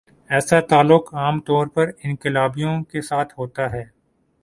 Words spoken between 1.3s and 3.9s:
طور پر انقلابیوں کے ساتھ ہوتا ہے۔